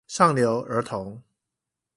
[0.07, 1.21] 上流兒童